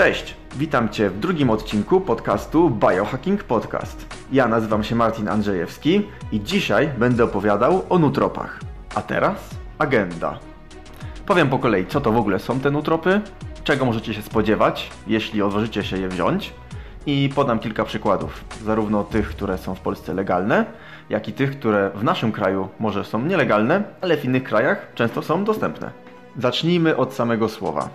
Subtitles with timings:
[0.00, 4.06] Cześć, witam Cię w drugim odcinku podcastu Biohacking Podcast.
[4.32, 6.02] Ja nazywam się Martin Andrzejewski
[6.32, 8.60] i dzisiaj będę opowiadał o nutropach.
[8.94, 10.38] A teraz agenda.
[11.26, 13.20] Powiem po kolei, co to w ogóle są te nutropy,
[13.64, 16.52] czego możecie się spodziewać, jeśli odważycie się je wziąć
[17.06, 20.64] i podam kilka przykładów, zarówno tych, które są w Polsce legalne,
[21.10, 25.22] jak i tych, które w naszym kraju może są nielegalne, ale w innych krajach często
[25.22, 25.90] są dostępne.
[26.38, 27.88] Zacznijmy od samego słowa.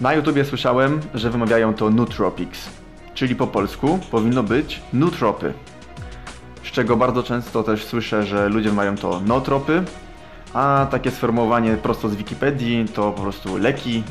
[0.00, 2.68] Na YouTubie słyszałem, że wymawiają to nootropics,
[3.14, 5.52] czyli po polsku powinno być nutropy.
[6.62, 9.82] Z czego bardzo często też słyszę, że ludzie mają to nootropy,
[10.54, 14.02] a takie sformułowanie prosto z Wikipedii to po prostu leki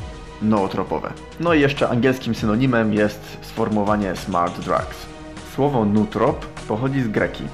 [0.42, 1.12] nootropowe.
[1.40, 5.06] No i jeszcze angielskim synonimem jest sformułowanie smart drugs.
[5.54, 7.44] Słowo nutrop pochodzi z greki.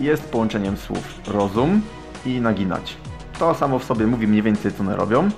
[0.00, 1.80] Jest połączeniem słów rozum
[2.26, 2.96] i naginać.
[3.38, 5.28] To samo w sobie mówi mniej więcej co one robią,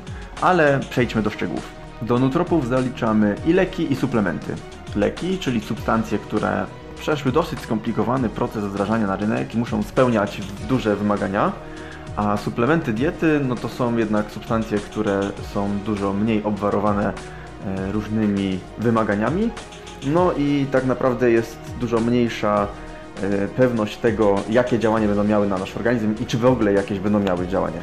[0.41, 1.69] ale przejdźmy do szczegółów.
[2.03, 4.55] Do nutropów zaliczamy i leki, i suplementy.
[4.97, 6.67] Leki, czyli substancje, które
[6.99, 11.53] przeszły dosyć skomplikowany proces wdrażania na rynek i muszą spełniać duże wymagania,
[12.17, 15.21] a suplementy diety, no to są jednak substancje, które
[15.55, 17.13] są dużo mniej obwarowane
[17.67, 19.51] e, różnymi wymaganiami.
[20.07, 22.67] No i tak naprawdę jest dużo mniejsza
[23.23, 26.99] e, pewność tego, jakie działanie będą miały na nasz organizm i czy w ogóle jakieś
[26.99, 27.79] będą miały działanie.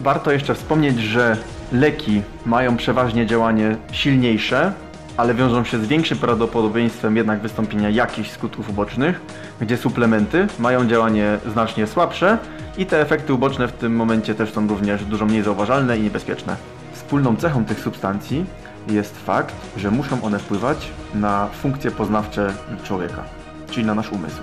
[0.00, 1.36] Warto jeszcze wspomnieć, że
[1.72, 4.72] leki mają przeważnie działanie silniejsze,
[5.18, 9.20] ale wiążą się z większym prawdopodobieństwem jednak wystąpienia jakichś skutków ubocznych,
[9.60, 12.38] gdzie suplementy mają działanie znacznie słabsze
[12.76, 16.56] i te efekty uboczne w tym momencie też są również dużo mniej zauważalne i niebezpieczne.
[16.92, 18.46] Wspólną cechą tych substancji
[18.90, 23.24] jest fakt, że muszą one wpływać na funkcje poznawcze człowieka,
[23.70, 24.42] czyli na nasz umysł.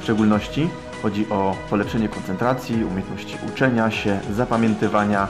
[0.00, 0.68] W szczególności
[1.02, 5.28] chodzi o polepszenie koncentracji, umiejętności uczenia się, zapamiętywania,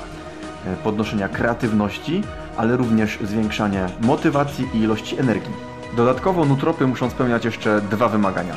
[0.84, 2.22] podnoszenia kreatywności,
[2.56, 5.53] ale również zwiększanie motywacji i ilości energii.
[5.97, 8.54] Dodatkowo nutropy muszą spełniać jeszcze dwa wymagania.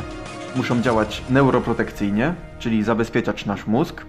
[0.56, 4.06] Muszą działać neuroprotekcyjnie, czyli zabezpieczać nasz mózg,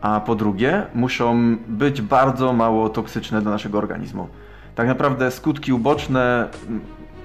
[0.00, 4.28] a po drugie muszą być bardzo mało toksyczne dla naszego organizmu.
[4.74, 6.48] Tak naprawdę skutki uboczne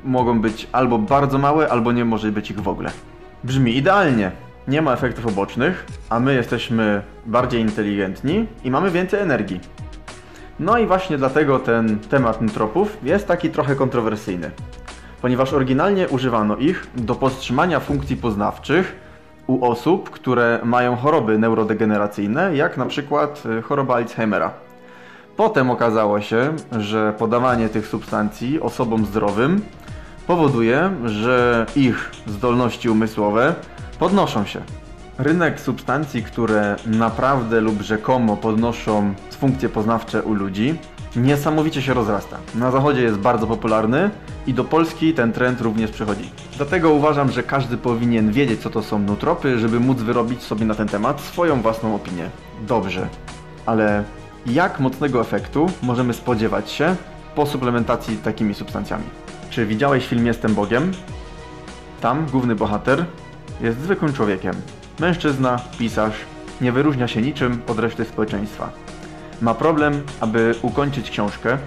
[0.03, 2.91] mogą być albo bardzo małe, albo nie może być ich w ogóle.
[3.43, 4.31] Brzmi idealnie.
[4.67, 9.59] Nie ma efektów ubocznych, a my jesteśmy bardziej inteligentni i mamy więcej energii.
[10.59, 14.51] No i właśnie dlatego ten temat nutropów jest taki trochę kontrowersyjny,
[15.21, 18.95] ponieważ oryginalnie używano ich do powstrzymania funkcji poznawczych
[19.47, 24.51] u osób, które mają choroby neurodegeneracyjne, jak na przykład y, choroba Alzheimera.
[25.35, 29.61] Potem okazało się, że podawanie tych substancji osobom zdrowym
[30.27, 33.55] powoduje, że ich zdolności umysłowe
[33.99, 34.61] podnoszą się.
[35.17, 40.75] Rynek substancji, które naprawdę lub rzekomo podnoszą funkcje poznawcze u ludzi,
[41.15, 42.37] niesamowicie się rozrasta.
[42.55, 44.09] Na zachodzie jest bardzo popularny
[44.47, 46.29] i do Polski ten trend również przychodzi.
[46.57, 50.75] Dlatego uważam, że każdy powinien wiedzieć, co to są nutropy, żeby móc wyrobić sobie na
[50.75, 52.29] ten temat swoją własną opinię.
[52.67, 53.07] Dobrze,
[53.65, 54.03] ale
[54.45, 56.95] jak mocnego efektu możemy spodziewać się
[57.35, 59.05] po suplementacji takimi substancjami?
[59.49, 60.91] Czy widziałeś film Jestem Bogiem?
[62.01, 63.05] Tam główny bohater
[63.61, 64.53] jest zwykłym człowiekiem.
[64.99, 66.13] Mężczyzna, pisarz,
[66.61, 68.69] nie wyróżnia się niczym od reszty społeczeństwa.
[69.41, 71.57] Ma problem, aby ukończyć książkę,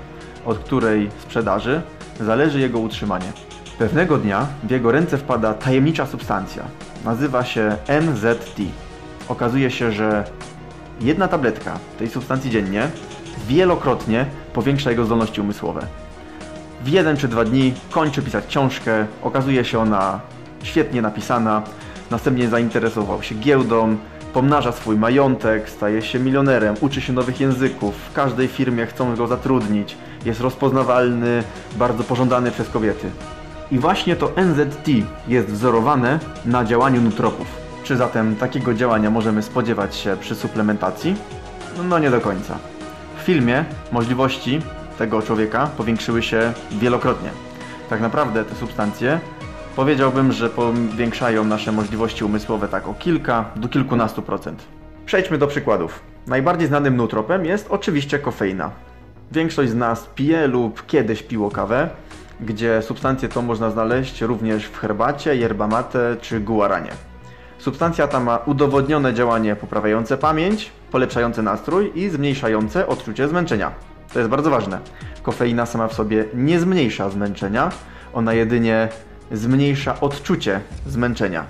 [0.47, 1.83] od której sprzedaży
[2.21, 3.33] zależy jego utrzymanie.
[3.79, 6.63] Pewnego dnia w jego ręce wpada tajemnicza substancja.
[7.05, 8.61] Nazywa się NZT.
[9.29, 10.25] Okazuje się, że
[11.01, 12.89] jedna tabletka tej substancji dziennie
[13.49, 15.87] wielokrotnie powiększa jego zdolności umysłowe.
[16.85, 20.21] W jeden czy dwa dni kończy pisać książkę, okazuje się ona
[20.63, 21.63] świetnie napisana,
[22.11, 23.97] następnie zainteresował się giełdą,
[24.33, 29.27] pomnaża swój majątek, staje się milionerem, uczy się nowych języków, w każdej firmie chcą go
[29.27, 31.43] zatrudnić, jest rozpoznawalny,
[31.77, 33.11] bardzo pożądany przez kobiety.
[33.71, 34.89] I właśnie to NZT
[35.29, 37.47] jest wzorowane na działaniu nutropów.
[37.85, 41.17] Czy zatem takiego działania możemy spodziewać się przy suplementacji?
[41.89, 42.59] No nie do końca.
[43.19, 44.61] W filmie możliwości
[44.99, 47.31] tego człowieka powiększyły się wielokrotnie.
[47.91, 49.21] Tak naprawdę te substancje
[49.77, 54.63] Powiedziałbym, że powiększają nasze możliwości umysłowe tak o kilka do kilkunastu procent.
[55.07, 56.01] Przejdźmy do przykładów.
[56.27, 58.71] Najbardziej znanym nutropem jest oczywiście kofeina.
[59.33, 61.89] Większość z nas pije lub kiedyś piło kawę,
[62.41, 66.91] gdzie substancję tą można znaleźć również w herbacie, yerba mate czy guaranie.
[67.59, 73.71] Substancja ta ma udowodnione działanie poprawiające pamięć, polepszające nastrój i zmniejszające odczucie zmęczenia.
[74.13, 74.79] To jest bardzo ważne.
[75.23, 77.71] Kofeina sama w sobie nie zmniejsza zmęczenia,
[78.15, 78.89] ona jedynie
[79.33, 81.45] zmniejsza odczucie zmęczenia.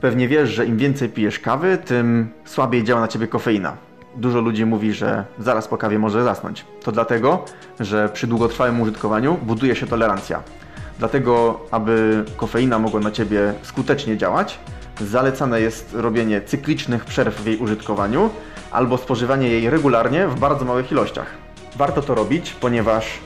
[0.00, 3.76] Pewnie wiesz, że im więcej pijesz kawy, tym słabiej działa na ciebie kofeina.
[4.16, 6.64] Dużo ludzi mówi, że zaraz po kawie może zasnąć.
[6.82, 7.44] To dlatego,
[7.80, 10.42] że przy długotrwałym użytkowaniu buduje się tolerancja.
[10.98, 14.58] Dlatego, aby kofeina mogła na ciebie skutecznie działać,
[15.00, 18.30] zalecane jest robienie cyklicznych przerw w jej użytkowaniu
[18.70, 21.26] albo spożywanie jej regularnie w bardzo małych ilościach.
[21.76, 23.18] Warto to robić, ponieważ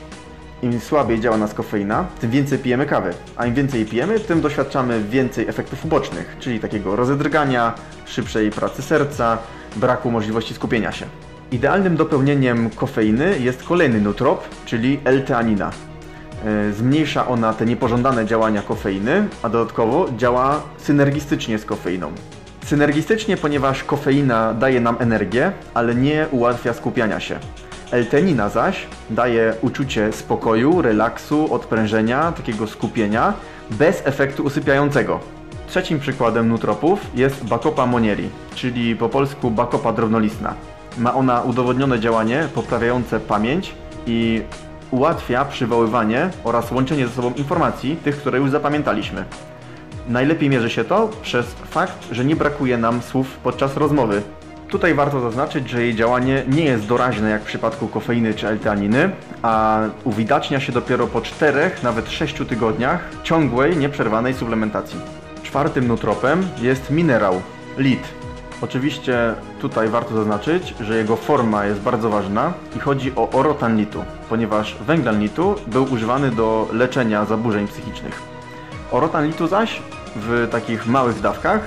[0.61, 3.13] im słabiej działa nas kofeina, tym więcej pijemy kawy.
[3.37, 7.73] A im więcej pijemy, tym doświadczamy więcej efektów ubocznych, czyli takiego rozedrgania,
[8.05, 9.37] szybszej pracy serca,
[9.75, 11.05] braku możliwości skupienia się.
[11.51, 15.71] Idealnym dopełnieniem kofeiny jest kolejny nutrop, czyli L-teanina.
[16.45, 22.11] E, Zmniejsza ona te niepożądane działania kofeiny, a dodatkowo działa synergistycznie z kofeiną.
[22.65, 27.39] Synergistycznie, ponieważ kofeina daje nam energię, ale nie ułatwia skupiania się.
[27.91, 33.33] L-tenina zaś daje uczucie spokoju, relaksu, odprężenia, takiego skupienia,
[33.71, 35.19] bez efektu usypiającego.
[35.67, 40.53] Trzecim przykładem nutropów jest Bacopa monieri, czyli po polsku Bacopa drobnolistna.
[40.97, 43.73] Ma ona udowodnione działanie poprawiające pamięć
[44.07, 44.41] i
[44.91, 49.25] ułatwia przywoływanie oraz łączenie ze sobą informacji, tych, które już zapamiętaliśmy.
[50.09, 54.21] Najlepiej mierzy się to przez fakt, że nie brakuje nam słów podczas rozmowy.
[54.71, 59.11] Tutaj warto zaznaczyć, że jej działanie nie jest doraźne jak w przypadku kofeiny czy L-teaniny,
[59.41, 64.99] a uwidacznia się dopiero po 4, nawet 6 tygodniach ciągłej, nieprzerwanej suplementacji.
[65.43, 67.41] Czwartym nutropem jest minerał,
[67.77, 68.03] lit.
[68.61, 74.03] Oczywiście tutaj warto zaznaczyć, że jego forma jest bardzo ważna i chodzi o orotan litu,
[74.29, 78.21] ponieważ węglan litu był używany do leczenia zaburzeń psychicznych.
[78.91, 79.81] Orotan litu zaś
[80.15, 81.61] w takich małych dawkach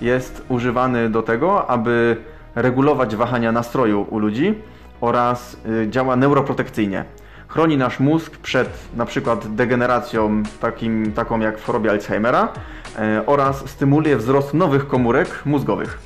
[0.00, 2.16] jest używany do tego, aby
[2.54, 4.54] regulować wahania nastroju u ludzi
[5.00, 7.04] oraz y, działa neuroprotekcyjnie.
[7.48, 13.70] Chroni nasz mózg przed na przykład degeneracją takim, taką jak w chorobie Alzheimera y, oraz
[13.70, 15.98] stymuluje wzrost nowych komórek mózgowych.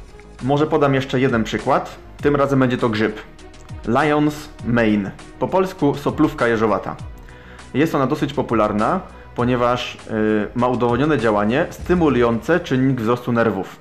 [0.42, 1.96] Może podam jeszcze jeden przykład.
[2.22, 3.20] Tym razem będzie to grzyb.
[3.88, 5.10] Lions mane.
[5.38, 6.96] Po polsku soplówka jeżowata.
[7.74, 9.00] Jest ona dosyć popularna,
[9.34, 9.98] ponieważ y,
[10.54, 13.80] ma udowodnione działanie stymulujące czynnik wzrostu nerwów.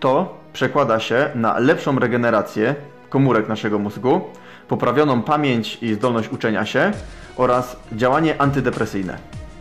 [0.00, 2.74] To przekłada się na lepszą regenerację
[3.08, 4.20] komórek naszego mózgu,
[4.68, 6.92] poprawioną pamięć i zdolność uczenia się
[7.36, 9.18] oraz działanie antydepresyjne.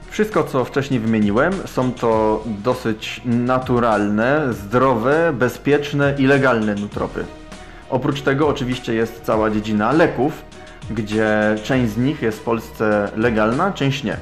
[0.10, 7.26] Wszystko, co wcześniej wymieniłem, są to dosyć naturalne, zdrowe, bezpieczne i legalne nutropy.
[7.90, 10.46] Oprócz tego oczywiście jest cała dziedzina leków,
[10.90, 14.18] gdzie część z nich jest w Polsce legalna, część nie.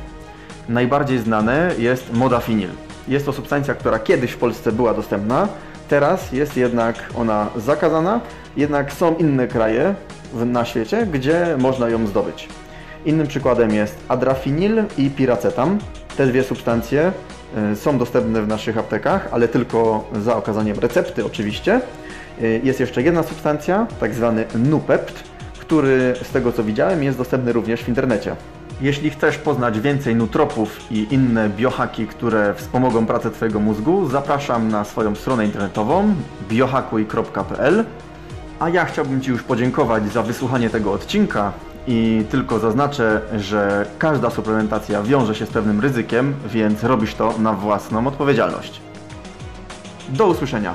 [0.70, 2.70] Najbardziej znane jest modafinil.
[3.08, 5.48] Jest to substancja, która kiedyś w Polsce była dostępna,
[5.90, 8.22] teraz jest jednak ona zakazana,
[8.58, 9.96] jednak są inne kraje
[10.34, 12.50] na świecie, gdzie można ją zdobyć.
[13.06, 15.78] Innym przykładem jest adrafinil i piracetam.
[16.18, 17.12] Te dwie substancje
[17.72, 21.82] y, są dostępne w naszych aptekach, ale tylko za okazaniem recepty oczywiście.
[22.42, 25.24] Y, Jest jeszcze jedna substancja, tak zwany nupept,
[25.60, 28.36] który z tego co widziałem jest dostępny również w internecie.
[28.82, 34.84] Jeśli chcesz poznać więcej nutropów i inne biohaki, które wspomogą pracę Twojego mózgu, zapraszam na
[34.84, 36.16] swoją stronę internetową
[36.50, 37.86] biohakuj.pl
[38.60, 41.52] A ja chciałbym Ci już podziękować za wysłuchanie tego odcinka
[41.88, 47.54] i tylko zaznaczę, że każda suplementacja wiąże się z pewnym ryzykiem, więc robisz to na
[47.54, 48.82] własną odpowiedzialność.
[50.10, 50.74] Do usłyszenia.